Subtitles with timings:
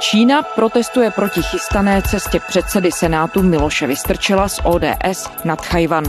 [0.00, 6.04] Čína protestuje proti chystané cestě předsedy Senátu Miloše Vystrčila z ODS na Tchajvan.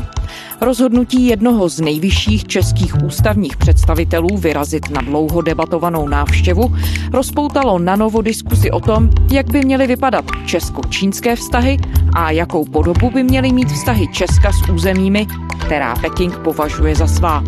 [0.61, 6.75] Rozhodnutí jednoho z nejvyšších českých ústavních představitelů vyrazit na dlouho debatovanou návštěvu
[7.13, 11.77] rozpoutalo na novo diskusi o tom, jak by měly vypadat česko-čínské vztahy
[12.13, 15.27] a jakou podobu by měly mít vztahy Česka s územími,
[15.65, 17.43] která Peking považuje za svá.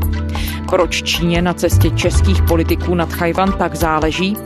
[0.69, 4.37] Proč Číně na cestě českých politiků nad Chajvan tak záleží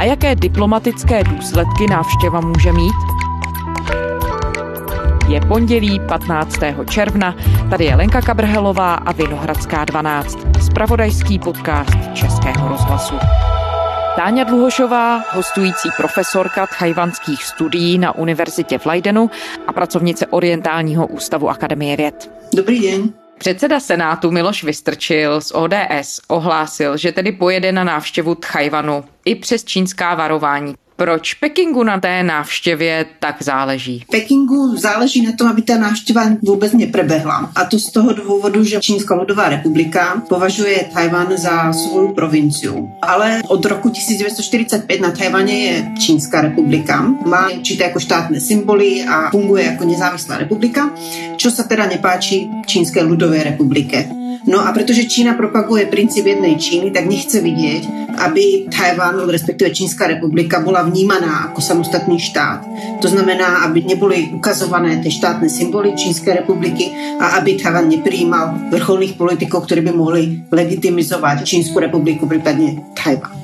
[0.00, 2.94] a jaké diplomatické důsledky návštěva může mít?
[5.28, 6.58] Je pondělí 15.
[6.90, 7.36] června,
[7.70, 13.14] tady je Lenka Kabrhelová a Vinohradská 12, spravodajský podcast Českého rozhlasu.
[14.16, 19.30] Táňa Dluhošová, hostující profesorka tchajvanských studií na univerzitě v Leidenu
[19.66, 22.32] a pracovnice Orientálního ústavu Akademie věd.
[22.54, 23.19] Dobrý den.
[23.40, 29.64] Předseda Senátu Miloš Vystrčil z ODS ohlásil, že tedy pojede na návštěvu Tchajvanu i přes
[29.64, 30.74] čínská varování.
[31.00, 34.04] Proč Pekingu na té návštěvě tak záleží?
[34.10, 37.52] Pekingu záleží na tom, aby ta návštěva vůbec neprebehla.
[37.56, 42.90] A to z toho důvodu, že Čínská lidová republika považuje Tajvan za svou provinciu.
[43.02, 47.00] Ale od roku 1945 na Tajvaně je Čínská republika.
[47.26, 50.90] Má určité jako štátné symboly a funguje jako nezávislá republika,
[51.36, 54.19] čo se teda nepáči Čínské lidové republike.
[54.46, 57.82] No a protože Čína propaguje princip jednej Číny, tak nechce vidět,
[58.18, 62.66] aby Tajván, respektive Čínská republika, byla vnímaná jako samostatný štát.
[63.02, 69.12] To znamená, aby nebyly ukazované ty štátné symboly Čínské republiky a aby Tajván nepřijímal vrcholných
[69.12, 73.40] politiků, kteří by mohli legitimizovat Čínskou republiku, případně Tajván.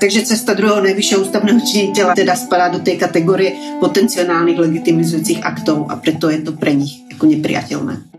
[0.00, 5.96] Takže cesta druhého nejvyššího ústavného činitele teda spadá do té kategorie potenciálních legitimizujících aktů a
[5.96, 8.13] proto je to pro nich jako nepriateľné.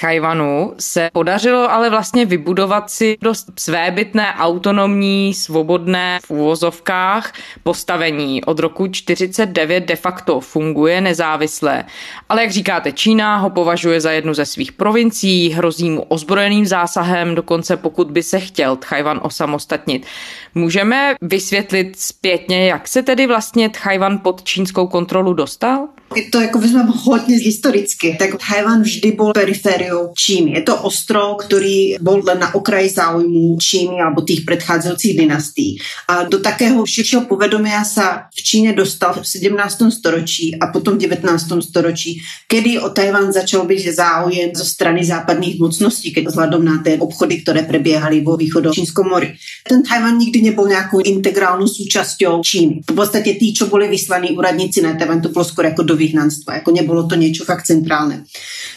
[0.00, 8.44] Tchajvanu se podařilo ale vlastně vybudovat si dost svébytné, autonomní, svobodné v úvozovkách postavení.
[8.44, 11.84] Od roku 49 de facto funguje nezávisle.
[12.28, 17.34] Ale jak říkáte, Čína ho považuje za jednu ze svých provincií, hrozí mu ozbrojeným zásahem,
[17.34, 20.06] dokonce pokud by se chtěl Tchajvan osamostatnit.
[20.54, 25.88] Můžeme vysvětlit zpětně, jak se tedy vlastně Tchajvan pod čínskou kontrolu dostal?
[26.16, 30.52] Je to jako vezmeme hodně historicky, tak Tajvan vždy byl perifériou Číny.
[30.52, 35.78] Je to ostrov, který byl na okraji záujmu Číny alebo těch předcházejících dynastí.
[36.08, 38.02] A do takého širšího povedomí se
[38.34, 39.78] v Číně dostal v 17.
[39.90, 41.46] storočí a potom v 19.
[41.60, 46.98] storočí, kdy o Tajvan začal být záujem zo strany západních mocností, keď vzhledem na ty
[46.98, 49.32] obchody, které preběhaly vo východu Čínskom mori.
[49.68, 52.80] Ten Tajvan nikdy nebyl nějakou integrálnou součástí Číny.
[52.90, 56.54] V podstatě tí, čo byli vyslaní úradníci na Tajvan, to bylo skoro jako do vyhnanstva.
[56.54, 58.24] Jako nebylo to něco fakt centrálne.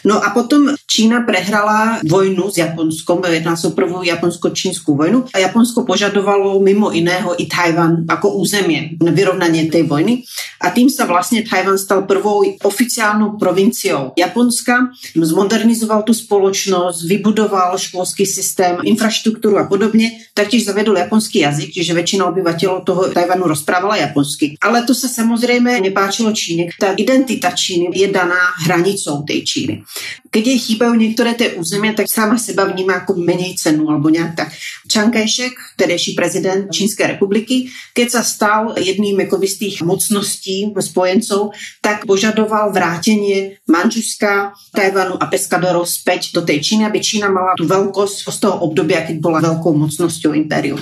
[0.04, 5.38] No a potom Čína prehrala vojnu s Japonskom, jedná se o prvou japonsko-čínskou vojnu a
[5.38, 10.22] Japonsko požadovalo mimo iného i Tajvan jako území na vyrovnání té vojny
[10.60, 14.88] a tím se vlastně Tajvan stal prvou oficiálnou provinciou Japonska,
[15.22, 22.26] zmodernizoval tu společnost, vybudoval školský systém, infrastrukturu a podobně, taktiež zavedl japonský jazyk, že většina
[22.26, 24.56] obyvatel toho Tajvanu rozprávala japonsky.
[24.60, 26.68] Ale to se samozřejmě nepáčilo Číně.
[26.80, 29.82] Ta identita Číny je daná hranicou té Číny.
[30.30, 34.36] Keď jej chýbají některé ty území, tak sama seba vnímá jako méně cenu, alebo nějak
[34.36, 34.48] tak.
[34.92, 41.50] Chiang Kai-shek, tehdejší prezident Čínské republiky, keď se stal jedným jako z těch mocností spojenců,
[41.80, 47.66] tak požadoval vrátění Manžuska, Tajvanu a Pescadoro zpět do té Číny, aby Čína mala tu
[47.66, 50.78] velkost z toho období, keď byla velkou mocností impériu.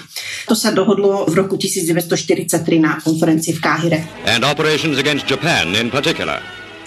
[0.49, 4.05] To se dohodlo v roku 1943 na konferenci v Káhire.
[4.37, 6.22] And operations against Japan in particular.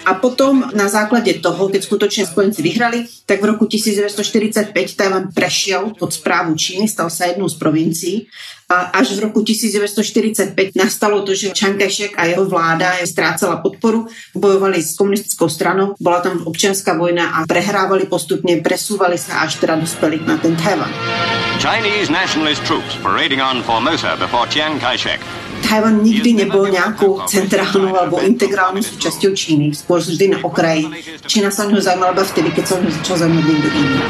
[0.05, 5.91] A potom na základě toho, keď skutočně spojenci vyhrali, tak v roku 1945 Tajvan prešel
[5.99, 8.27] pod zprávu Číny, stal se jednou z provincií.
[8.69, 13.57] A až v roku 1945 nastalo to, že Chiang Kai-shek a jeho vláda je ztrácela
[13.57, 19.55] podporu, bojovali s komunistickou stranou, byla tam občanská vojna a prehrávali postupně, presúvali se až
[19.55, 20.93] teda dospěli na ten Taiwan.
[21.61, 25.19] Chinese nationalist troops parading on Formosa before Chiang Kai-shek
[25.69, 30.85] Tajvan nikdy nebyl nějakou centrálnou nebo integrální součástí Číny, spíš vždy na okraji.
[31.27, 34.01] Čína se o něho zajímala vtedy, když se o něho začal zajímat někdo jiný.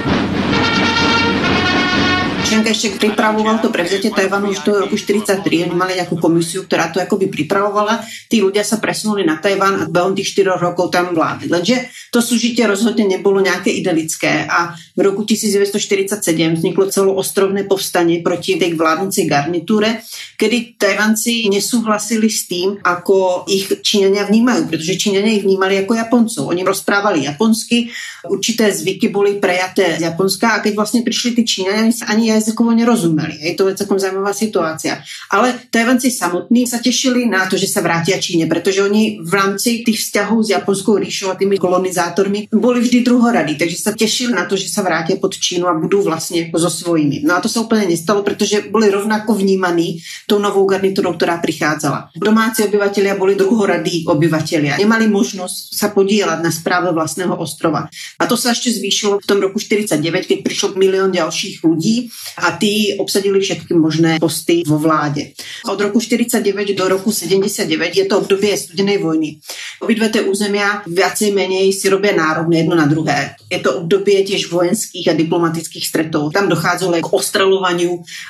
[2.45, 5.49] Šenka ještě připravoval to prevzetě Tajvanu už do roku 43.
[5.49, 8.05] Oni mali nějakou komisiu, která to jakoby připravovala.
[8.29, 11.49] Tí ľudia sa presunuli na Tajvan a behom tých 4 rokov tam vládli.
[11.49, 18.55] Lenže to súžitie rozhodně nebylo nějaké idylické a v roku 1947 vzniklo celoostrovné povstanie proti
[18.55, 20.05] tej vládnúcej garnitúre,
[20.37, 26.47] kedy Tajvanci nesúhlasili s tým, ako ich Číňania vnímajú, protože Číňania ich vnímali jako Japoncov.
[26.47, 27.89] Oni rozprávali japonsky,
[28.29, 33.33] určité zvyky byly prejaté z Japonska a keď vlastně přišli ty Číňania, ani jazykovo nerozumeli.
[33.39, 34.97] Je to celkom zajímavá situácia.
[35.31, 39.83] Ale Tajvanci samotní se těšili na to, že se vrátí Číně, protože oni v rámci
[39.85, 44.45] těch vzťahů s japonskou ríšou a tými kolonizátormi byli vždy druhoradí, takže se těšili na
[44.45, 47.21] to, že se vrátí pod Čínu a budou vlastně jako so svojimi.
[47.25, 49.97] No a to se úplně nestalo, protože byli rovnako vnímaní
[50.27, 52.09] tou novou garniturou, která přicházela.
[52.15, 54.77] Domácí obyvatelé byli druhoradí obyvatelé.
[54.77, 57.87] Nemali možnost se podílet na správě vlastného ostrova.
[58.19, 62.51] A to se ještě zvýšilo v tom roku 49, když přišlo milion dalších lidí a
[62.51, 65.31] ty obsadili všechny možné posty vo vládě.
[65.69, 69.37] Od roku 49 do roku 79 je to období studené vojny.
[69.81, 73.35] Obidve ty území viacej menej si robí nárovné jedno na druhé.
[73.51, 76.29] Je to období těž vojenských a diplomatických stretů.
[76.29, 77.87] Tam docházelo k ostrelování.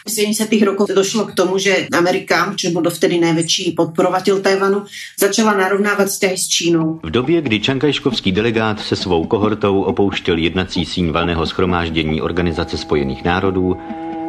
[0.07, 0.47] V 70.
[0.65, 4.83] rokoch došlo k tomu, že Amerika, což byl dovtedy největší podporovatel Tajvanu,
[5.19, 7.00] začala narovnávat vztahy s Čínou.
[7.03, 13.24] V době, kdy Čankajškovský delegát se svou kohortou opouštěl jednací síň valného schromáždění Organizace spojených
[13.24, 13.77] národů,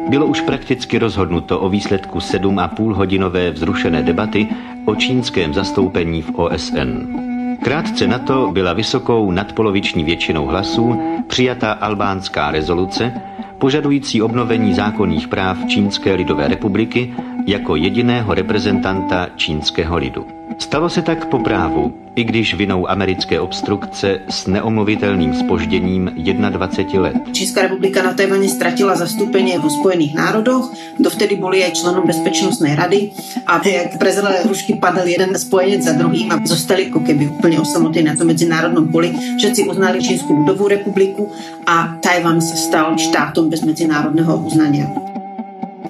[0.09, 4.47] bylo už prakticky rozhodnuto o výsledku 7,5 hodinové vzrušené debaty
[4.85, 7.27] o čínském zastoupení v OSN.
[7.63, 13.13] Krátce na to byla vysokou nadpoloviční většinou hlasů přijata albánská rezoluce,
[13.57, 17.13] požadující obnovení zákonných práv Čínské lidové republiky
[17.47, 20.25] jako jediného reprezentanta čínského lidu.
[20.57, 26.11] Stalo se tak po právu, i když vinou americké obstrukce s neomluvitelným spožděním
[26.49, 27.15] 21 let.
[27.31, 33.11] Česká republika na Tajvaně ztratila zastoupení v Spojených národoch, dovtedy byli aj členom Bezpečnostné rady
[33.47, 38.05] a jak prezele hrušky padl jeden spojenec za druhým a zostali jako keby úplně osamotení
[38.05, 39.13] na tom mezinárodnom poli.
[39.37, 41.31] Všetci uznali Čínskou lidovou republiku
[41.67, 45.16] a Tajvan se stal štátom bez mezinárodného uznania.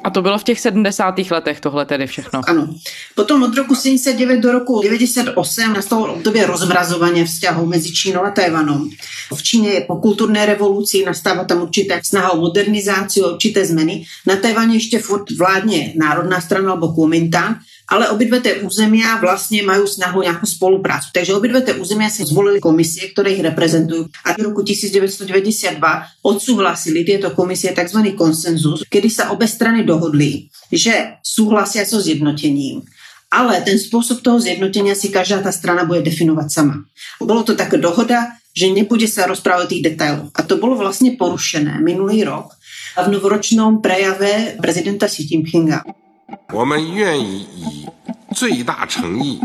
[0.07, 1.15] A to bylo v těch 70.
[1.31, 2.41] letech tohle tedy všechno.
[2.47, 2.67] Ano.
[3.15, 8.89] Potom od roku 79 do roku 98 nastalo období rozmrazování vzťahů mezi Čínou a Tajvanom.
[9.35, 14.05] V Číně je po kulturné revoluci, nastává tam určitá snaha o modernizaci, určité změny.
[14.25, 17.57] Na Tajvaně ještě furt vládně národná strana nebo Kuomintang,
[17.87, 21.07] ale obidve tie územia vlastne majú snahu nejakú spoluprácu.
[21.15, 24.11] Takže obidve tie územia si zvolili komisie, ktoré ich reprezentujú.
[24.27, 25.79] A v roku 1992
[26.19, 28.11] odsúhlasili tieto komisie tzv.
[28.11, 32.83] konsenzus, kedy sa obe strany dohodli, že súhlasia so zjednotením.
[33.31, 36.87] Ale ten spôsob toho zjednotenia si každá tá strana bude definovať sama.
[37.19, 40.31] Bolo to taká dohoda, že nebude sa rozprávať o tých detailoch.
[40.31, 42.55] A to bolo vlastne porušené minulý rok
[42.97, 46.06] v novoročnom prejave prezidenta Xi Jinpinga.
[46.52, 47.88] 我们愿意以
[48.34, 49.40] 最大诚意、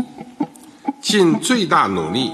[1.00, 2.32] 尽最大努力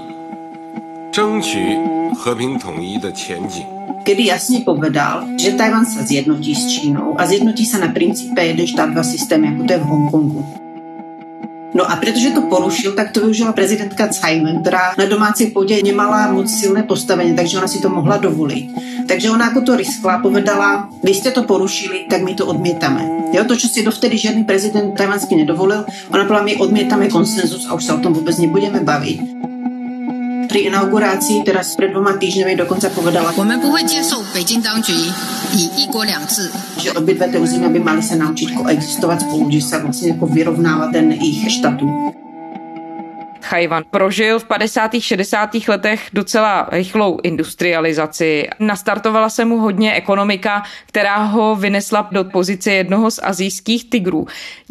[1.11, 1.77] 争取
[2.15, 3.65] 和平统一的前景。
[4.05, 8.89] kedy jasně povedal, že Tajvan se zjednotí s Čínou a zjednotí se na principe jeden štát,
[8.89, 10.45] dva systémy, jako to je v Hongkongu.
[11.73, 16.31] No a protože to porušil, tak to využila prezidentka Tsai která na domácí půdě nemala
[16.31, 18.69] moc silné postavení, takže ona si to mohla dovolit.
[19.07, 23.18] Takže ona jako to riskla, povedala, vy jste to porušili, tak my to odmětáme.
[23.32, 27.74] Jo, to, co si dovtedy žádný prezident tajvanský nedovolil, ona povedala, my odmětáme konsenzus a
[27.74, 29.20] už se o tom vůbec nebudeme bavit.
[30.48, 33.34] Při inauguraci, teraz před dvoma týždňami dokonce povedala,
[36.78, 40.26] že obě dvě ty území by mali se naučit koexistovat spolu, že se vlastně jako
[40.26, 41.88] vyrovnává ten jejich statut.
[43.42, 44.90] Chajvan prožil v 50.
[44.98, 45.50] 60.
[45.68, 48.48] letech docela rychlou industrializaci.
[48.58, 54.26] Nastartovala se mu hodně ekonomika, která ho vynesla do pozice jednoho z azijských tigrů.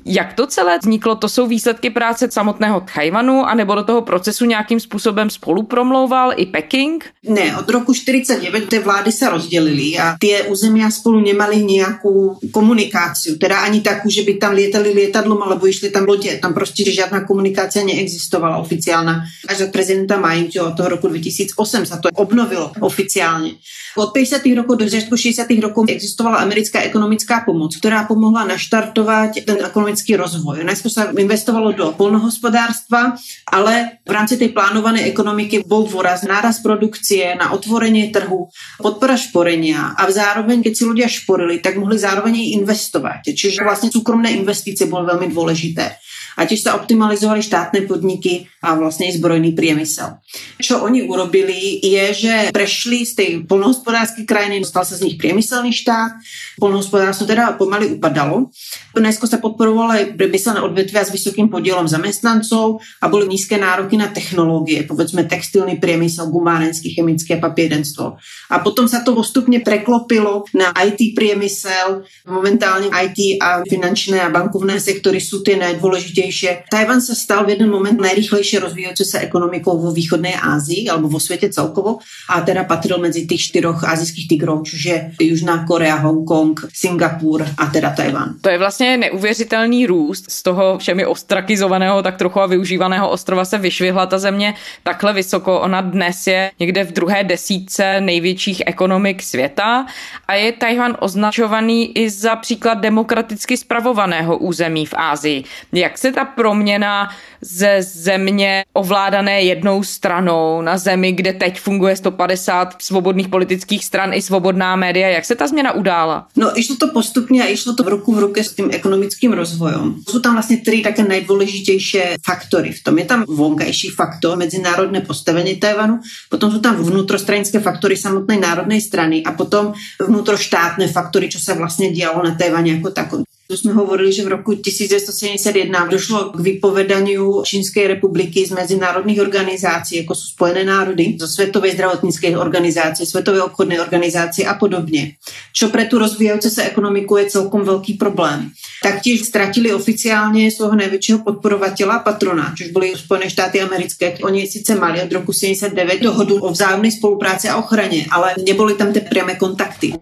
[0.06, 1.16] Jak to celé vzniklo?
[1.16, 7.06] To jsou výsledky práce samotného Chajvanu, anebo do toho procesu nějakým způsobem spolupromlouval i Peking?
[7.24, 13.38] Ne, od roku 49 ty vlády se rozdělily a ty území spolu nemaly nějakou komunikaci,
[13.38, 16.40] teda ani takovou, že by tam létali letadlom alebo išli tam lodě.
[16.42, 19.24] Tam prostě žádná komunikace neexistovala oficiálna.
[19.48, 23.52] Až za prezidenta Majinčo od toho roku 2008 se to obnovilo oficiálně.
[23.98, 24.46] Od 50.
[24.56, 25.50] rokov do 60.
[25.62, 30.62] rokov existovala americká ekonomická pomoc, která pomohla naštartovat ten ekonomický rozvoj.
[30.64, 33.18] Najskôr sa investovalo do polnohospodárstva,
[33.50, 38.48] ale v rámci tej plánovanej ekonomiky bol dôraz náraz produkcie, na otvorenie trhu,
[38.78, 43.34] podpora šporenia a zároveň, keď si ľudia šporili, tak mohli zároveň i investovať.
[43.34, 46.09] Čiže vlastne súkromné investície boli veľmi dôležité
[46.40, 50.24] a tiež sa optimalizovali štátne podniky a vlastne i zbrojný priemysel.
[50.60, 55.76] Čo oni urobili je, že prešli z tej polnohospodárskej krajiny, stal sa z nich priemyselný
[55.76, 56.20] štát,
[56.60, 58.52] polnohospodárstvo teda pomaly upadalo.
[58.96, 64.12] Dnesko sa podporovalo aj priemyselné odvetvia s vysokým podielom zamestnancov a boli nízke nároky na
[64.12, 68.20] technológie, povedzme textilný priemysel, gumárenský, chemické a papierenstvo.
[68.52, 72.04] A potom sa to postupne preklopilo na IT priemysel.
[72.28, 76.48] Momentálne IT a finančné a bankovné sektory sú tie najdôležitejšie nejdůležitější.
[76.72, 81.20] Tajvan se stal v jeden moment nejrychlejší rozvíjející se ekonomikou vo východné Asii alebo vo
[81.20, 81.98] světě celkovo
[82.30, 87.66] a teda patřil mezi těch čtyřoch azijských tigrů, což je Južná Korea, Hongkong, Singapur a
[87.66, 88.36] teda Tajvan.
[88.42, 93.58] To je vlastně neuvěřitelný růst z toho všemi ostrakizovaného, tak trochu a využívaného ostrova se
[93.58, 95.60] vyšvihla ta země takhle vysoko.
[95.60, 99.86] Ona dnes je někde v druhé desítce největších ekonomik světa
[100.28, 105.44] a je Tajvan označovaný i za příklad demokraticky spravovaného území v Ázii.
[105.72, 107.10] Jak se ta proměna
[107.42, 114.22] ze země ovládané jednou stranou na zemi, kde teď funguje 150 svobodných politických stran i
[114.22, 116.28] svobodná média, jak se ta změna udála?
[116.36, 119.96] No, išlo to postupně a išlo to v ruku v ruce s tím ekonomickým rozvojem.
[120.10, 122.72] Jsou tam vlastně tři také nejdůležitější faktory.
[122.72, 126.00] V tom je tam vonkajší faktor, mezinárodné postavení Tajvanu,
[126.30, 129.74] potom jsou tam vnitrostranické faktory samotné národné strany a potom
[130.08, 133.24] vnitroštátné faktory, co se vlastně dělalo na Tajvaně jako takové.
[133.52, 139.96] Tu jsme hovorili, že v roku 1971 došlo k vypovedaniu Čínské republiky z mezinárodních organizací,
[139.96, 145.12] jako jsou Spojené národy, zo Světové zdravotnické organizace, Světové obchodné organizace a podobně.
[145.54, 148.50] Čo pre tu rozvíjající se ekonomiku je celkom velký problém.
[148.84, 154.18] Taktiež ztratili oficiálně svého největšího podporovatela patrona, což byly Spojené štáty americké.
[154.22, 158.94] Oni sice mali od roku 79 dohodu o vzájemné spolupráci a ochraně, ale nebyly tam
[158.94, 159.94] ty přímé kontakty.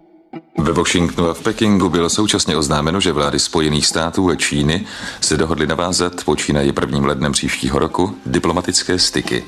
[0.57, 4.85] Ve Washingtonu a v Pekingu bylo současně oznámeno, že vlády Spojených států a Číny
[5.21, 7.07] se dohodly navázat počínaje 1.
[7.07, 9.43] lednem příštího roku diplomatické styky.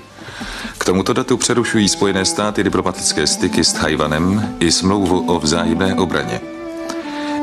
[0.78, 6.59] K tomuto datu přerušují Spojené státy diplomatické styky s Tajvanem i smlouvu o vzájemné obraně.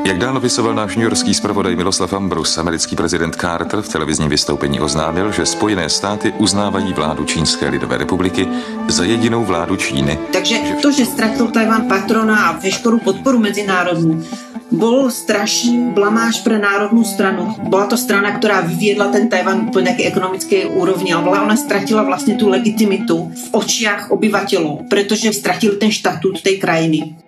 [0.07, 5.31] Jak dál vysoval náš newyorský zpravodaj Miloslav Ambrus, americký prezident Carter v televizním vystoupení oznámil,
[5.31, 8.47] že Spojené státy uznávají vládu Čínské lidové republiky
[8.87, 10.19] za jedinou vládu Číny.
[10.31, 14.23] Takže to, že ztratil Tajvan patrona a veškerou podporu mezinárodní,
[14.71, 17.55] bol strašný blamáž pre národnou stranu.
[17.67, 22.35] Byla to strana, která vyviedla ten Tajvan po nějaké ekonomické úrovni, ale ona ztratila vlastně
[22.35, 27.26] tu legitimitu v očiach obyvatelů, protože ztratili ten štatut té krajiny.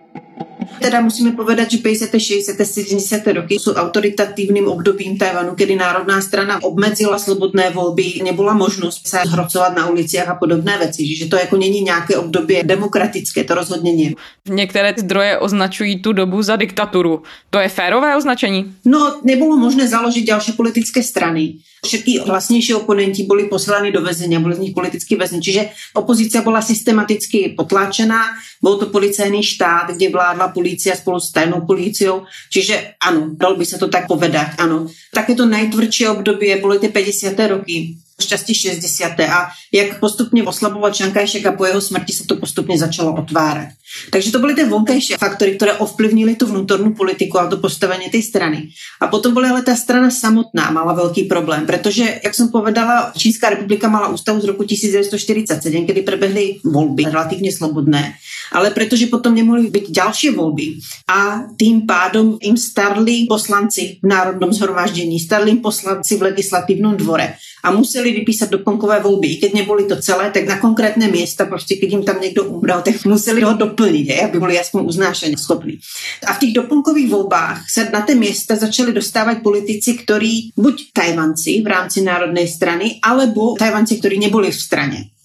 [0.79, 3.35] Teda musíme povedať, že 50., 60., 70.
[3.35, 9.75] roky sú autoritatívnym obdobím Tajvanu, kedy Národná strana obmedzila slobodné volby, nebola možnost se hrocovat
[9.75, 14.11] na ulicích a podobné věci, že to jako není nějaké období demokratické, to rozhodně nie.
[14.49, 17.23] Některé zdroje označují tu dobu za diktaturu.
[17.49, 18.75] To je férové označení?
[18.85, 21.53] No, nebylo možné založit další politické strany.
[21.85, 25.39] Všetky hlasnější oponenti byli poslány do väzenia, byli z nich politicky väzni.
[25.39, 31.65] Čiže opozícia byla systematicky potláčená, byl to policejný štát, kde vládla policia spolu s tajnou
[31.65, 32.29] policiou.
[32.53, 34.85] Čiže ano, dal by se to tak povedať, ano.
[35.13, 37.39] Také to nejtvrdší období byly ty 50.
[37.47, 39.19] roky šťastí 60.
[39.19, 43.67] a jak postupně oslabovat Šankajšek a po jeho smrti se to postupně začalo otvárat.
[44.09, 48.21] Takže to byly ty vonkajší faktory, které ovplyvnily tu vnútornou politiku a to postavení té
[48.21, 48.69] strany.
[49.01, 53.49] A potom byla ale ta strana samotná, mala velký problém, protože, jak jsem povedala, Čínská
[53.49, 58.13] republika mala ústavu z roku 1947, kdy prebehly volby relativně slobodné,
[58.51, 60.73] ale protože potom nemohly být další volby
[61.07, 67.33] a tým pádom jim starli poslanci v Národnom zhromáždění, starli jim poslanci v legislativním dvore
[67.63, 69.27] a museli vypísat doplnkové volby.
[69.27, 72.81] I keď neboli to celé, tak na konkrétne miesta, prostě keď jim tam někdo umral,
[72.81, 75.79] tak museli ho doplnit, je, aby byli aspoň uznášení schopní.
[76.27, 81.61] A v těch doplnkových volbách se na ty města začali dostávat politici, ktorí buď Tajvanci
[81.61, 85.18] v rámci národnej strany, alebo Tajvanci, ktorí neboli v straně.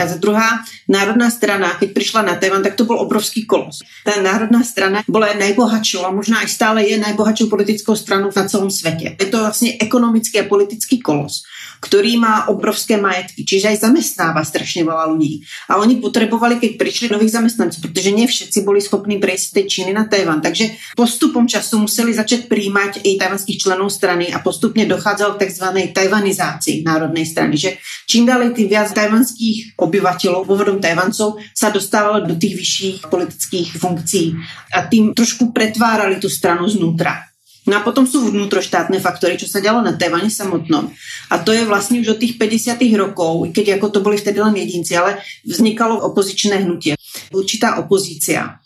[0.00, 0.48] A za druhá,
[0.88, 3.78] národná strana, keď přišla na Tajvan, tak to byl obrovský kolos.
[4.04, 8.70] Ta národná strana byla nejbohatší a možná i stále je nejbohatší politickou stranou na celém
[8.70, 9.16] světě.
[9.20, 11.42] Je to vlastně ekonomický a politický kolos
[11.80, 15.42] který má obrovské majetky, čiže aj zamestnáva strašně veľa lidí.
[15.68, 19.62] A oni potřebovali, keď přišli nových zaměstnanců, protože ne všetci byli schopni prejsť z té
[19.62, 20.40] Číny na Tajvan.
[20.40, 25.64] Takže postupom času museli začít přijímat i tajvanských členů strany a postupně docházelo k tzv.
[25.92, 27.76] tajvanizaci národnej strany, že
[28.06, 34.38] čím dále tým viac tajvanských obyvatelů, pôvodom Tajvancov, sa dostávalo do těch vyšších politických funkcí
[34.70, 37.26] a tým trošku pretvárali tu stranu znútra.
[37.66, 40.88] No a potom sú vnútroštátne faktory, čo sa dialo na Tajvane samotnom.
[41.30, 42.80] A to je vlastně už od tých 50.
[42.96, 46.94] rokov, keď jako to boli vtedy len jedinci, ale vznikalo opozičné hnutie.
[47.34, 48.60] Určitá opozícia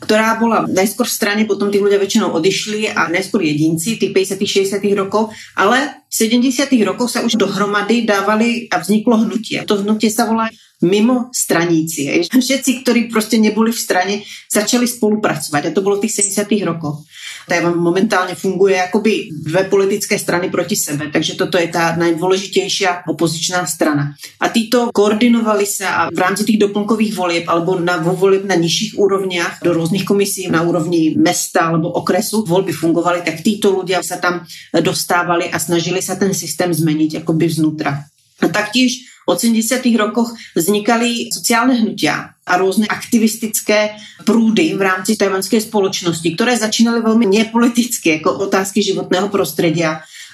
[0.00, 4.80] ktorá bola najskôr v strane, potom tí ľudia väčšinou odišli a najskôr jedinci, tých 50.
[4.80, 4.80] 60.
[4.96, 6.66] rokov, ale v 70.
[6.88, 9.62] rokoch sa už dohromady dávali a vzniklo hnutie.
[9.68, 10.48] To hnutie sa volá
[10.82, 12.22] mimo straníci.
[12.40, 14.22] Všetci, ktorí prostě neboli v straně,
[14.52, 16.46] začali spolupracovat a to bylo v těch 70.
[16.64, 17.02] rokoch.
[17.48, 23.66] Tajvan momentálně funguje jakoby dvě politické strany proti sebe, takže toto je ta nejdůležitější opozičná
[23.66, 24.14] strana.
[24.40, 28.98] A títo koordinovali se a v rámci těch doplnkových volieb alebo na voleb na nižších
[28.98, 34.16] úrovních do různých komisí na úrovni města alebo okresu volby fungovaly, tak títo lidé se
[34.16, 34.46] tam
[34.80, 38.04] dostávali a snažili se ten systém změnit jakoby vznútra.
[38.48, 39.84] Taktiež v 80.
[39.98, 43.90] rokoch vznikaly sociálne hnutia a různé aktivistické
[44.24, 49.84] průdy v rámci tajvanské společnosti, které začínaly velmi nepoliticky, jako otázky životného prostředí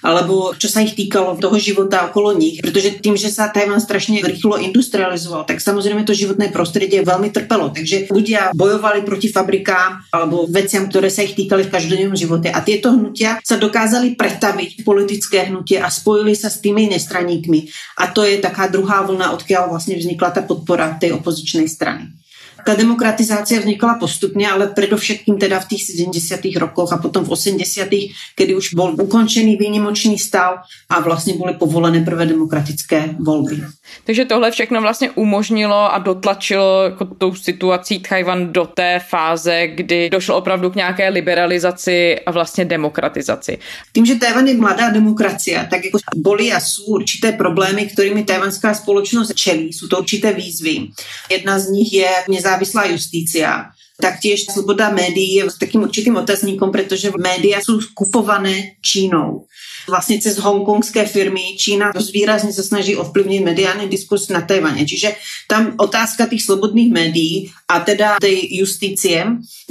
[0.05, 4.21] alebo čo sa ich týkalo toho života okolo nich, protože tým, že sa Tajvan strašne
[4.21, 7.73] rýchlo industrializoval, tak samozrejme to životné prostredie veľmi trpelo.
[7.73, 12.53] Takže ľudia bojovali proti fabrikám alebo veciam, ktoré sa ich týkali v každodennom živote.
[12.53, 17.71] A tieto hnutia sa dokázali pretaviť v politické hnutie a spojili sa s tými nestraníkmi.
[18.03, 22.26] A to je taká druhá vlna, odkiaľ vlastne vznikla ta podpora tej opozičnej strany.
[22.67, 26.41] Ta demokratizácia vznikla postupně, ale predovšetkým teda v těch 70.
[26.57, 27.89] rokoch a potom v 80.
[28.37, 30.55] kdy už byl ukončený výnimočný stav
[30.89, 33.63] a vlastně byly povolené prvé demokratické volby.
[34.05, 40.11] Takže tohle všechno vlastně umožnilo a dotlačilo jako tou situací Tchajvan do té fáze, kdy
[40.11, 43.59] došlo opravdu k nějaké liberalizaci a vlastně demokratizaci.
[43.93, 48.75] Tím, že Tajvan je mladá demokracie, tak jako boli a jsou určité problémy, kterými tajvanská
[48.75, 49.73] společnost čelí.
[49.73, 50.89] Jsou to určité výzvy.
[51.31, 53.65] Jedna z nich je nezávislá justícia.
[54.01, 59.47] Taktiež sloboda médií je takým určitým otazníkom, protože média jsou kupované Čínou
[59.89, 64.87] vlastně cez hongkongské firmy Čína výrazně se snaží ovplyvnit mediální diskurs na Tajvaně.
[64.87, 65.13] Čiže
[65.49, 69.27] tam otázka těch slobodných médií a teda té justicie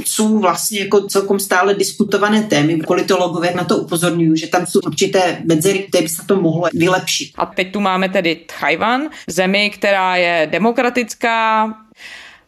[0.05, 2.77] jsou vlastně jako celkom stále diskutované témy.
[2.77, 7.31] Politologové na to upozorňují, že tam jsou určité medzery, které by se to mohlo vylepšit.
[7.35, 11.67] A teď tu máme tedy Tajvan, zemi, která je demokratická,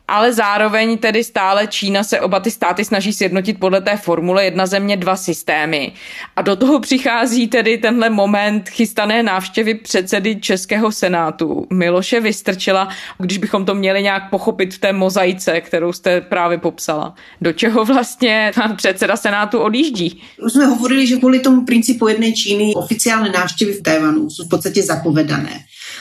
[0.07, 4.65] ale zároveň tedy stále Čína se oba ty státy snaží sjednotit podle té formule jedna
[4.65, 5.91] země, dva systémy.
[6.35, 13.37] A do toho přichází tedy tenhle moment chystané návštěvy předsedy Českého senátu Miloše Vystrčila, když
[13.37, 17.15] bychom to měli nějak pochopit v té mozaice, kterou jste právě popsala.
[17.41, 20.21] Do čeho vlastně předseda senátu odjíždí?
[20.45, 24.49] Už jsme hovorili, že kvůli tomu principu jedné Číny oficiální návštěvy v Tajvanu jsou v
[24.49, 25.59] podstatě zapovedané.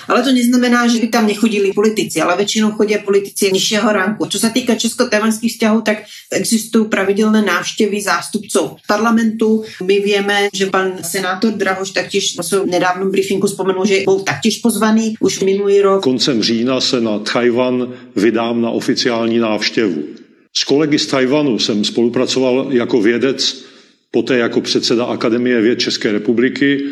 [0.09, 4.27] Ale to neznamená, že by tam nechodili politici, ale většinou chodí politici nižšího ranku.
[4.27, 5.99] Co se týká česko-tajvanských vzťahů, tak
[6.33, 9.65] existují pravidelné návštěvy zástupců parlamentu.
[9.85, 15.15] My víme, že pan senátor Drahoš taktěž v nedávnom briefingu vzpomenul, že byl taktěž pozvaný
[15.21, 16.03] už minulý rok.
[16.03, 20.03] Koncem října se na Tajvan vydám na oficiální návštěvu.
[20.57, 23.65] S kolegy z Tajvanu jsem spolupracoval jako vědec,
[24.11, 26.83] poté jako předseda Akademie věd České republiky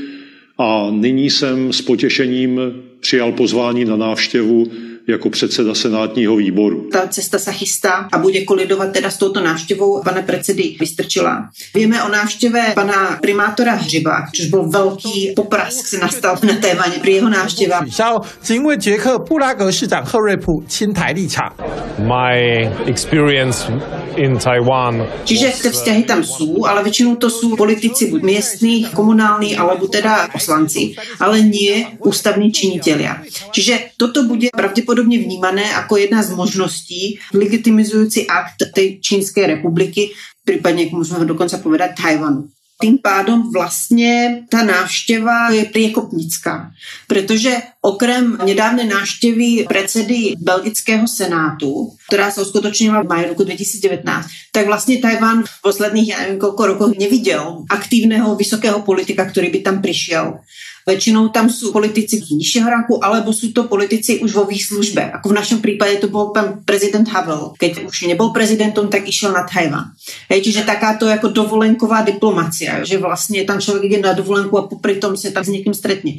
[0.58, 2.60] a nyní jsem s potěšením
[3.00, 4.66] přijal pozvání na návštěvu
[5.08, 6.88] jako předseda senátního výboru.
[6.92, 11.48] Ta cesta se chystá a bude kolidovat teda s touto návštěvou pana předsedy Vystrčila.
[11.74, 17.10] Víme o návštěve pana primátora Hřiba, což byl velký popras, se nastal na Tévaně při
[17.10, 17.76] jeho návštěvě.
[21.98, 23.72] My experience
[24.16, 25.06] in Taiwan.
[25.24, 30.28] Čiže ty vzťahy tam jsou, ale většinou to jsou politici buď místní, komunální, alebo teda
[30.32, 33.22] poslanci, ale nie ústavní činitelia.
[33.50, 40.10] Čiže toto bude pravděpodobně pravděpodobně vnímané jako jedna z možností legitimizující akt té Čínské republiky,
[40.44, 42.48] případně, jak můžeme dokonce povedat, Tajvanu.
[42.80, 46.70] Tým pádom vlastně ta návštěva je priekopnická,
[47.06, 54.66] protože okrem nedávné návštěvy predsedy belgického senátu, která se uskutečnila v maji roku 2019, tak
[54.66, 60.34] vlastně Tajvan v posledních, já nevím, rokov neviděl aktivného vysokého politika, který by tam přišel
[60.86, 65.10] Většinou tam jsou politici nižšího ranku, alebo jsou to politici už vo výslužbe.
[65.12, 67.52] Jako v našem případě to byl pan prezident Havel.
[67.58, 69.84] Keď už nebyl prezidentom, tak išel na Tajvan.
[70.30, 74.68] Hej, čiže taká to jako dovolenková diplomacia, že vlastně tam člověk jde na dovolenku a
[74.68, 76.10] popri tom se tam s někým stretne.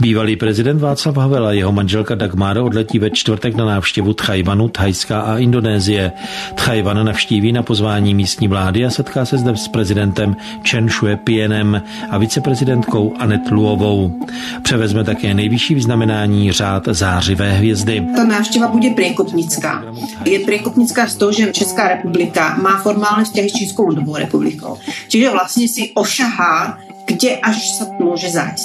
[0.00, 5.20] Bývalý prezident Václav Havel a jeho manželka Dagmar odletí ve čtvrtek na návštěvu Tchajvanu, Thajska
[5.20, 6.12] a Indonésie.
[6.54, 10.36] Tchajvan navštíví na pozvání místní vlády a setká se zde s prezidentem
[10.70, 14.26] Chen Shui-pienem a viceprezidentkou Anet Luovou.
[14.62, 18.06] Převezme také nejvyšší vyznamenání řád zářivé hvězdy.
[18.16, 19.84] Ta návštěva bude priekopnická.
[20.24, 24.78] Je priekopnická z toho, že Česká republika má formální vztahy s lidovou republikou.
[25.08, 28.60] Čiže vlastně si ošahá kde až se může zajít.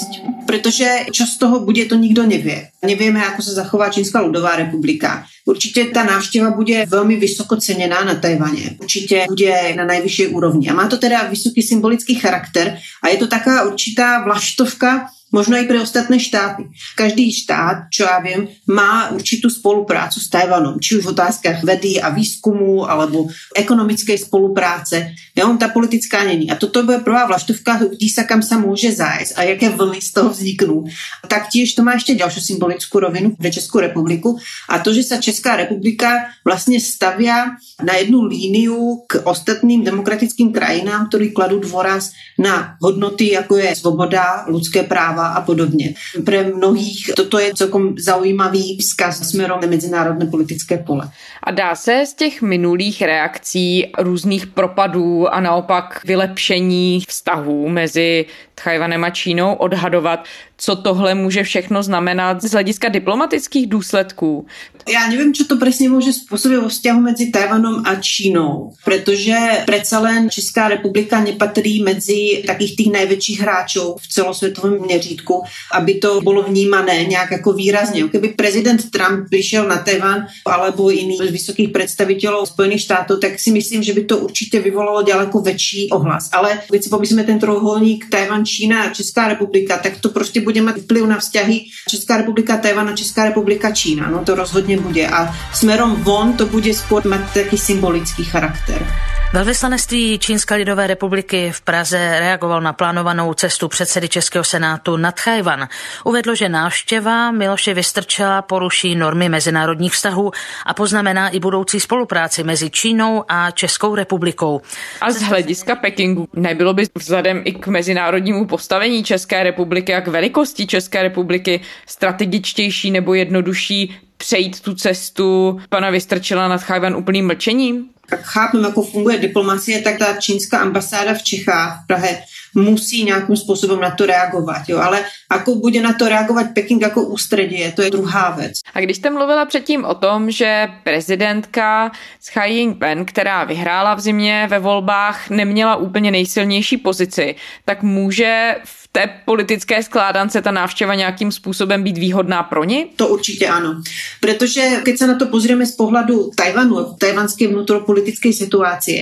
[0.46, 2.56] Protože čo z toho bude, to nikdo neví.
[2.84, 5.24] Nevíme, jak se zachová Čínská lidová republika.
[5.44, 8.76] Určitě ta návštěva bude velmi vysoko ceněná na Tajvaně.
[8.80, 10.68] Určitě bude na nejvyšší úrovni.
[10.68, 15.68] A má to teda vysoký symbolický charakter a je to taká určitá vlaštovka možno i
[15.68, 16.68] pre ostatné štáty.
[16.96, 22.00] Každý štát, čo ja viem, má určitú spoluprácu s Tajvanom, či už v otázkach vedy
[22.00, 25.12] a výskumu, alebo ekonomickej spolupráce.
[25.36, 26.48] Ja, on tá politická není.
[26.48, 30.10] A toto bude prvá vlaštovka, uvidí sa, kam sa môže zájsť a jaké vlny z
[30.16, 30.88] toho vzniknú.
[31.28, 35.54] Taktiež to má ešte ďalšiu symbolickú rovinu pre Českú republiku a to, že sa Česká
[35.60, 43.36] republika vlastne stavia na jednu líniu k ostatným demokratickým krajinám, ktorí kladú dôraz na hodnoty,
[43.36, 45.94] ako je svoboda, ľudské práva a podobně.
[46.24, 51.10] Pre mnohých toto je celkom zaujímavý vzkaz směrem na mezinárodné politické pole.
[51.42, 58.26] A dá se z těch minulých reakcí různých propadů a naopak vylepšení vztahů mezi
[58.58, 60.24] Tchajvanem a Čínou odhadovat,
[60.56, 64.46] co tohle může všechno znamenat z hlediska diplomatických důsledků.
[64.92, 69.96] Já nevím, co to přesně může způsobit o vzťahu mezi Tajvanom a Čínou, protože přece
[70.30, 75.42] Česká republika nepatří mezi takých těch největších hráčů v celosvětovém měřítku,
[75.72, 78.02] aby to bylo vnímané nějak jako výrazně.
[78.02, 83.50] Kdyby prezident Trump přišel na Tajvan alebo jiný z vysokých představitelů Spojených států, tak si
[83.50, 86.28] myslím, že by to určitě vyvolalo daleko větší ohlas.
[86.32, 90.60] Ale když si pomyslíme ten trojuholník Tajvan, Čína a Česká republika, tak to prostě bude
[90.62, 94.10] mít vplyv na vzťahy Česká republika, Tajvan a Česká republika, Čína.
[94.10, 95.08] No to rozhodně bude.
[95.08, 98.86] A smerom von to bude sport mít taký symbolický charakter.
[99.32, 105.68] Velvyslanectví Čínské lidové republiky v Praze reagoval na plánovanou cestu předsedy Českého senátu na Tchajvan.
[106.04, 110.30] Uvedlo, že návštěva Miloše Vystrčela poruší normy mezinárodních vztahů
[110.66, 114.60] a poznamená i budoucí spolupráci mezi Čínou a Českou republikou.
[115.00, 120.08] A z hlediska Pekingu nebylo by vzhledem i k mezinárodnímu postavení České republiky a k
[120.08, 127.88] velikosti České republiky strategičtější nebo jednodušší přejít tu cestu pana Vystrčila nad Tchajvan úplným mlčením?
[128.10, 132.22] Jak chápem, jako funguje diplomacie, tak ta čínská ambasáda v Čechách, v Prahe,
[132.58, 134.62] musí nějakým způsobem na to reagovat.
[134.68, 134.78] Jo?
[134.78, 138.60] Ale ako bude na to reagovat Peking jako ústředí, to je druhá věc.
[138.74, 144.46] A když jste mluvila předtím o tom, že prezidentka Tsai Ing-wen, která vyhrála v zimě
[144.50, 151.32] ve volbách, neměla úplně nejsilnější pozici, tak může v té politické skládance ta návštěva nějakým
[151.32, 152.86] způsobem být výhodná pro ní?
[152.96, 153.82] To určitě ano.
[154.20, 158.92] Protože když se na to pozrieme z pohledu Tajvanu, tajvanské vnútropolitické situace,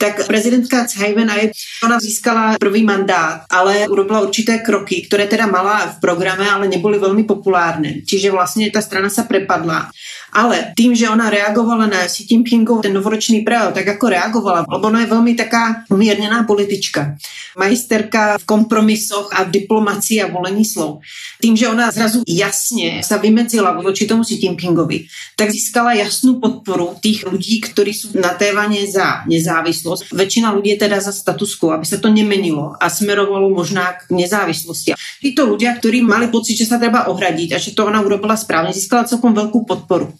[0.00, 1.28] tak prezidentka Ing-wen,
[1.84, 6.98] ona získala první mandát, ale urobila určité kroky, které teda mala v programe, ale nebyly
[6.98, 7.94] velmi populárné.
[8.06, 9.90] Čiže vlastně ta strana se prepadla.
[10.32, 14.86] Ale tým, že ona reagovala na Xi Jinpingov ten novoročný prejav, tak jako reagovala, lebo
[14.86, 17.16] ona je velmi taká umírněná politička.
[17.58, 20.98] Majsterka v kompromisoch a v diplomacii a volení slov.
[21.40, 25.04] Tým, že ona zrazu jasně se vymedzila voči tomu Xi Jinpingovi,
[25.36, 29.89] tak získala jasnou podporu těch lidí, kteří jsou na Tévaně za nezávislost.
[30.12, 34.10] Většina lidí je teda za status quo, aby se to nemenilo a smerovalo možná k
[34.10, 34.94] nezávislosti.
[35.20, 38.72] Títo ľudia, ktorí mali pocit, že sa treba ohradiť a že to ona urobila správne,
[38.72, 40.12] získala celkom veľkú podporu.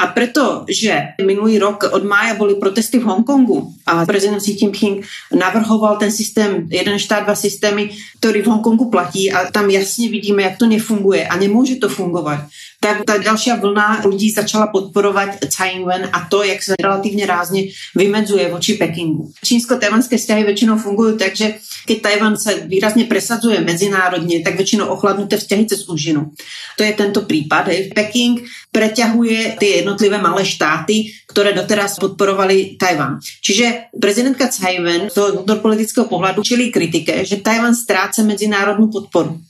[0.00, 5.04] A preto, že minulý rok od mája boli protesty v Hongkongu a prezident Xi Jinping
[5.36, 10.42] navrhoval ten systém jeden štát, dva systémy, ktorý v Hongkongu platí a tam jasne vidíme,
[10.42, 12.48] jak to nefunguje a nemôže to fungovať
[12.80, 17.62] tak ta další vlna lidí začala podporovat Tsai Ing-wen a to, jak se relativně rázně
[17.96, 19.32] vymedzuje voči Pekingu.
[19.44, 21.54] Čínsko-tajvanské vztahy většinou fungují tak, že
[21.86, 26.30] když Tajvan se výrazně presadzuje mezinárodně, tak většinou ochladnuté vztahy cez úžinu.
[26.76, 27.68] To je tento případ.
[27.94, 33.18] Peking preťahuje ty jednotlivé malé štáty, které doteraz podporovali Tajvan.
[33.42, 39.40] Čiže prezidentka Tsai Ing-wen z toho politického pohledu čili kritike, že Tajvan ztrácí mezinárodní podporu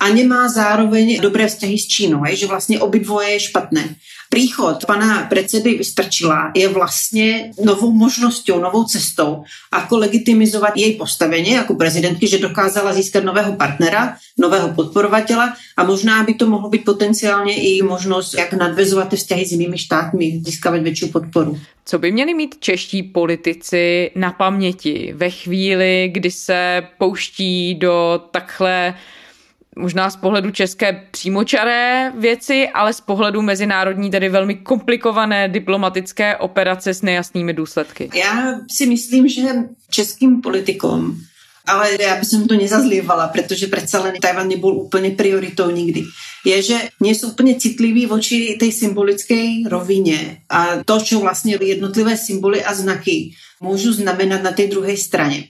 [0.00, 3.84] a nemá zároveň dobré vzťahy s Čínou, že vlastně obidvoje je špatné.
[4.30, 11.74] Príchod pana predsedy Vystrčila je vlastně novou možností, novou cestou, ako legitimizovat její postavení jako
[11.74, 17.54] prezidentky, že dokázala získat nového partnera, nového podporovatela a možná by to mohlo být potenciálně
[17.54, 21.58] i možnost, jak nadvezovat ty vzťahy s jinými štátmi, získávat větší podporu.
[21.84, 28.94] Co by měli mít čeští politici na paměti ve chvíli, kdy se pouští do takhle
[29.76, 36.94] možná z pohledu české přímočaré věci, ale z pohledu mezinárodní tedy velmi komplikované diplomatické operace
[36.94, 38.10] s nejasnými důsledky.
[38.14, 39.42] Já si myslím, že
[39.90, 41.20] českým politikům
[41.66, 46.04] ale já bych to nezazlievala, protože přece len Tajvan nebyl úplně prioritou nikdy.
[46.44, 52.16] Je, že nie jsou úplně citliví voči tej symbolické rovině a to, čo vlastně jednotlivé
[52.16, 53.30] symboly a znaky
[53.60, 55.44] můžu znamenat na té druhé straně.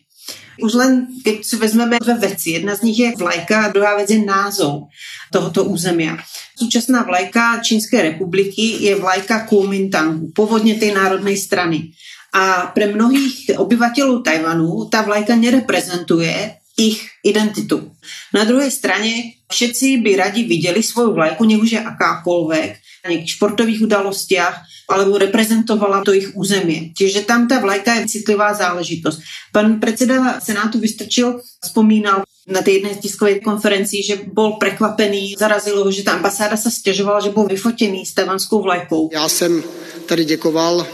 [0.61, 2.61] Už len, keď si vezmeme dve veci.
[2.61, 4.93] Jedna z nich je vlajka a druhá vec je názov
[5.33, 6.21] tohoto územia.
[6.55, 11.97] Súčasná vlajka Čínské republiky je vlajka Kuomintangu, pôvodne tej národnej strany.
[12.31, 17.91] A pre mnohých obyvateľov Tajvanu tá vlajka nereprezentuje ich identitu.
[18.35, 19.13] Na druhé straně
[19.53, 22.71] všetci by radi viděli svou vlajku, nech už je akákoľvek,
[23.09, 26.93] nějakých športových udalostiach, alebo reprezentovala to jejich území.
[26.99, 29.21] Čiže tam ta vlajka je citlivá záležitost.
[29.53, 35.91] Pan predseda Senátu Vystrčil vzpomínal na té jedné tiskové konferenci, že byl prekvapený, zarazilo ho,
[35.91, 39.11] že ta ambasáda se stěžovala, že byl vyfotěný s tajvanskou vlajkou.
[39.13, 39.63] Já jsem
[40.07, 40.87] tady děkoval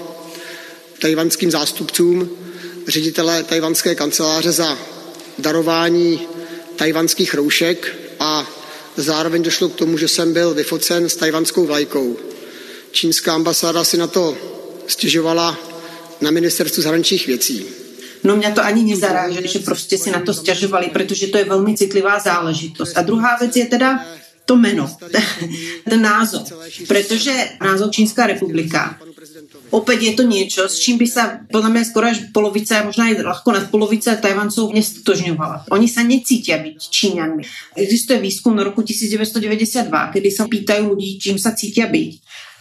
[1.01, 2.29] tajvanským zástupcům,
[2.89, 4.79] ředitele tajvanské kanceláře za
[5.39, 6.21] darování
[6.77, 8.47] tajvanských roušek a
[8.97, 12.17] zároveň došlo k tomu, že jsem byl vyfocen s tajvanskou vlajkou.
[12.93, 14.37] Čínská ambasáda si na to
[14.87, 15.59] stěžovala
[16.21, 17.67] na ministerstvu zahraničních věcí.
[18.25, 21.77] No mě to ani nezaráží, že prostě si na to stěžovali, protože to je velmi
[21.77, 22.99] citlivá záležitost.
[22.99, 24.07] A druhá věc je teda
[24.45, 24.97] to jméno,
[25.91, 26.53] ten názov.
[26.89, 27.33] Protože
[27.63, 28.99] názov Čínská republika
[29.75, 33.19] Opäť je to niečo, s čím by sa podľa mňa skoro až polovica, možno aj
[33.19, 35.67] ľahko nad polovica Tajvancov nestotožňovala.
[35.75, 37.43] Oni sa necítia byť Číňanmi.
[37.75, 42.11] Existuje výskum na roku 1992, kedy sa pýtajú ľudí, čím sa cítia byť.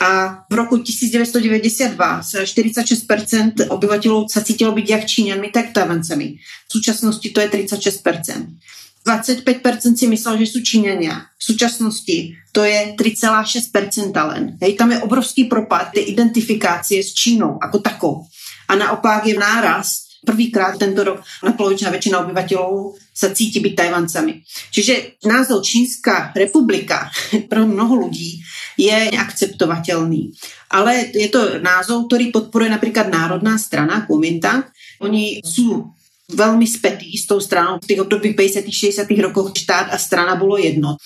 [0.01, 6.41] A v roku 1992 sa 46% obyvateľov sa cítilo byť jak Číňanmi, tak Tajvancami.
[6.41, 8.84] V súčasnosti to je 36%.
[9.05, 11.21] 25% si myslel, že jsou Číňania.
[11.37, 14.57] V současnosti to je 3,6% len.
[14.61, 18.25] Hej, tam je obrovský propad té identifikácie s Čínou jako takou.
[18.67, 24.41] A naopak je náraz prvýkrát tento rok na polovičná většina obyvateľov sa cíti byť Tajvancami.
[24.73, 27.13] Čiže názov Čínská republika
[27.51, 28.41] pro mnoho ľudí
[28.75, 30.33] je neakceptovatelný.
[30.73, 34.67] Ale je to názov, ktorý podporuje napríklad Národná strana Kuomintang.
[34.99, 35.94] Oni sú
[36.31, 37.77] veľmi spätý s tou stranou.
[37.81, 38.65] V tých období 50.
[38.65, 39.05] 60.
[39.21, 40.97] rokoch štát a strana bolo jedno.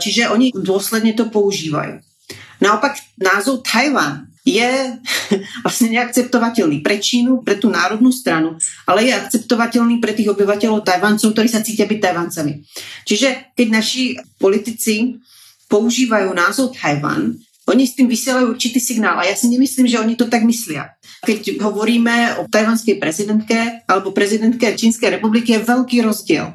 [0.00, 2.02] Čiže oni dôsledne to používajú.
[2.60, 4.98] Naopak názov Tajvan je
[5.62, 11.34] vlastně neakceptovatelný pre Čínu, pre tú národnú stranu, ale je akceptovatelný pre tých obyvateľov Tajvancov,
[11.34, 12.62] ktorí sa cítia byť Tajvancami.
[13.04, 15.18] Čiže keď naši politici
[15.66, 17.34] používajú názov Tajvan,
[17.66, 20.94] oni s tým vysielajú určitý signál a já si nemyslím, že oni to tak myslia.
[21.26, 26.52] Keď hovoríme o tajvanské prezidentke alebo prezidentke Čínské republiky, je velký rozdíl.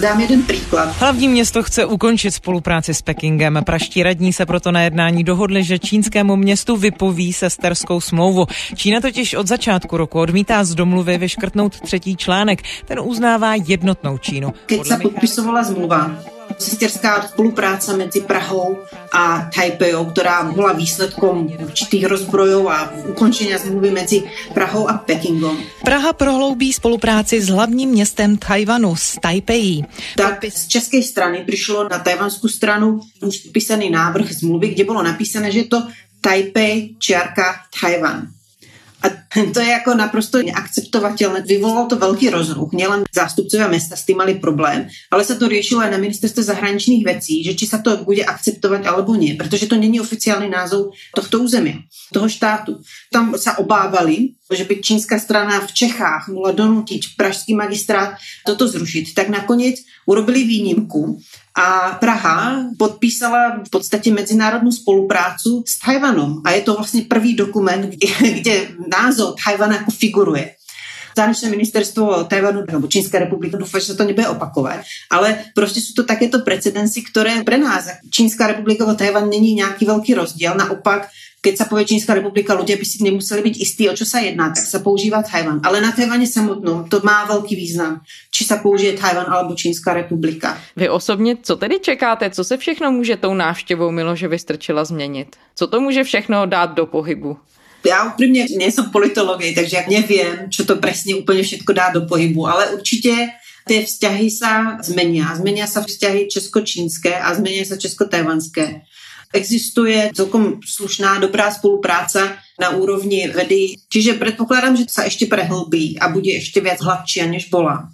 [0.00, 0.96] Dám jeden příklad.
[0.98, 3.60] Hlavní město chce ukončit spolupráci s Pekingem.
[3.66, 8.46] Praští radní se proto na jednání dohodli, že čínskému městu vypoví sesterskou smlouvu.
[8.76, 12.62] Čína totiž od začátku roku odmítá z domluvy vyškrtnout třetí článek.
[12.84, 14.54] Ten uznává jednotnou Čínu.
[14.66, 16.16] Keď se podpisovala zmluva,
[16.58, 18.78] sesterská spolupráca medzi Prahou
[19.12, 24.22] a Taipejou, která byla výsledkom určitých rozbrojov a ukončenia zmluvy mezi
[24.54, 25.58] Prahou a Pekingom.
[25.84, 29.84] Praha prohloubí spolupráci s hlavním městem Tajvanu, s Taipejí.
[30.16, 35.52] Tak z české strany přišlo na tajvanskou stranu už písaný návrh zmluvy, kde bylo napísané,
[35.52, 35.82] že to
[36.20, 38.37] Taipei čiarka Tajvan.
[39.54, 41.40] To je jako naprosto neakceptovatelné.
[41.40, 42.72] Vyvolalo to velký rozruch.
[42.72, 47.04] Nielen zástupcové města s tím mali problém, ale se to řešilo i na ministerstve zahraničních
[47.04, 51.40] věcí, že či se to bude akceptovat alebo nie, protože to není oficiální názov tohto
[51.40, 51.74] území,
[52.12, 52.80] toho štátu.
[53.12, 58.14] Tam se obávali, že by čínská strana v Čechách mohla donutit pražský magistrát
[58.46, 59.74] toto zrušit, tak nakonec
[60.06, 61.20] urobili výnimku
[61.58, 67.82] a Praha podpísala v podstatě mezinárodní spoluprácu s Tajvanom a je to vlastně první dokument,
[67.82, 70.54] kde, kde názov Tajvan jako figuruje.
[71.16, 75.92] Zahraničné ministerstvo Tajvanu nebo Čínské republiky, doufám, že se to nebude opakovat, ale prostě jsou
[75.96, 81.08] to takéto precedenci, které pre nás Čínská republika a Tajvan není nějaký velký rozdíl, naopak
[81.38, 84.50] keď sa povie Čínská republika, ľudia by si nemuseli byť istí, o čo sa jedná,
[84.50, 85.62] tak sa používa Tajvan.
[85.62, 88.02] Ale na Tajvane samotnom to má velký význam,
[88.34, 90.58] či sa použije Tajvan alebo Čínská republika.
[90.76, 92.30] Vy osobně co tedy čekáte?
[92.30, 95.36] Co se všechno může tou návštěvou Miloše Vystrčila změnit?
[95.54, 97.36] Co to může všechno dát do pohybu?
[97.86, 102.48] Já upřímně nejsem politologej, takže jak nevím, čo to přesně úplně všechno dá do pohybu,
[102.48, 103.28] ale určitě
[103.68, 104.46] ty vzťahy se
[104.82, 105.22] změní.
[105.34, 108.80] Změní se vzťahy česko-čínské a změní se česko-tajvanské.
[109.34, 116.08] Existuje celkom slušná, dobrá spolupráce na úrovni vedy, čiže předpokládám, že se ještě prehlbí a
[116.08, 117.88] bude ještě víc hladší, než bola.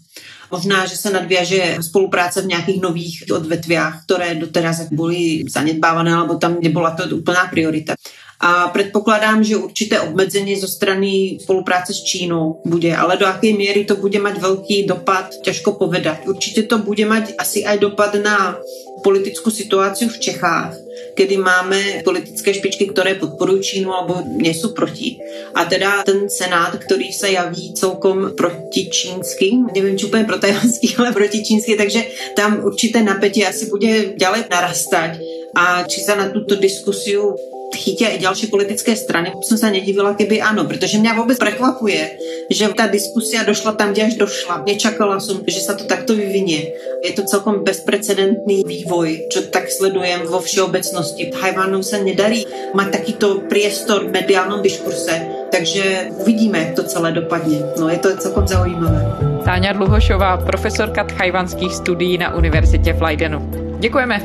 [0.51, 6.57] Možná, že se nadvěže spolupráce v nějakých nových odvetvích, které doteraz byly zanedbávané, alebo tam
[6.62, 7.94] nebyla to úplná priorita.
[8.40, 13.85] A předpokládám, že určité obmedzení zo strany spolupráce s Čínou bude, ale do jaké míry
[13.85, 16.18] to bude mať velký dopad, těžko povedat.
[16.27, 18.57] Určitě to bude mať asi aj dopad na
[19.05, 20.75] politickou situaci v Čechách,
[21.14, 25.16] kedy máme politické špičky, které podporují Čínu alebo nejsou proti.
[25.54, 30.94] A teda ten senát, který se javí celkom proti čínsky, nevím, či úplně pro tajvanský,
[30.98, 32.04] ale proti čínsky, takže
[32.37, 35.11] tam určité napětí asi bude ďalej narastat.
[35.57, 37.37] A či se na tuto diskusiu
[37.85, 42.16] chytia i ďalšie politické strany, som sa nedivila, keby áno, pretože mňa vôbec prekvapuje,
[42.49, 44.64] že tá diskusia došla tam, kde až došla.
[44.64, 46.73] Nečakala som, že sa to takto vyvinie.
[47.05, 51.29] Je to celkom bezprecedentný vývoj, čo tak sledujem vo všeobecnosti.
[51.37, 57.61] Tajvanu sa nedarí mať takýto priestor v mediálnom diskurse, takže uvidíme, jak to celé dopadne.
[57.77, 59.05] No je to celkom zaujímavé.
[59.44, 63.38] Táňa Dluhošová, profesorka tchajvanských studií na univerzitě v Leidenu.
[63.79, 64.16] Děkujeme.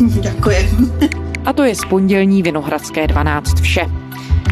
[0.22, 1.19] Děkuji.
[1.44, 3.86] A to je z pondělní Vinohradské 12 vše.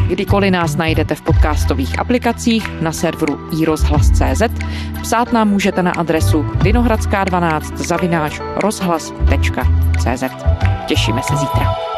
[0.07, 4.41] Kdykoliv nás najdete v podcastových aplikacích na serveru iRozhlas.cz,
[5.01, 10.23] psát nám můžete na adresu vinohradská12 zavináč rozhlas.cz.
[10.87, 11.88] Těšíme se zítra.